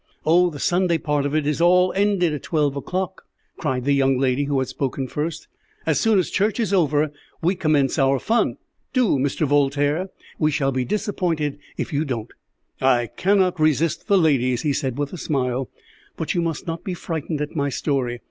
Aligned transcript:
"Oh, 0.25 0.49
the 0.49 0.57
Sunday 0.57 0.97
part 0.97 1.27
of 1.27 1.35
it 1.35 1.45
is 1.45 1.61
all 1.61 1.93
ended 1.93 2.33
at 2.33 2.41
twelve 2.41 2.75
o'clock," 2.75 3.23
cried 3.57 3.85
the 3.85 3.93
young 3.93 4.17
lady 4.17 4.45
who 4.45 4.57
had 4.57 4.67
spoken 4.67 5.07
first. 5.07 5.47
"As 5.85 5.99
soon 5.99 6.17
as 6.17 6.31
church 6.31 6.59
is 6.59 6.73
over 6.73 7.11
we 7.43 7.53
commence 7.53 7.99
our 7.99 8.17
fun. 8.17 8.57
Do, 8.93 9.19
Mr. 9.19 9.45
Voltaire; 9.45 10.09
we 10.39 10.49
shall 10.49 10.71
be 10.71 10.85
disappointed 10.85 11.59
if 11.77 11.93
you 11.93 12.03
don't." 12.03 12.31
"I 12.81 13.11
cannot 13.15 13.59
resist 13.59 14.07
the 14.07 14.17
ladies," 14.17 14.63
he 14.63 14.73
said, 14.73 14.97
with 14.97 15.13
a 15.13 15.19
smile, 15.19 15.69
"but 16.17 16.33
you 16.33 16.41
must 16.41 16.65
not 16.65 16.83
be 16.83 16.95
frightened 16.95 17.39
at 17.39 17.55
my 17.55 17.69
story. 17.69 18.19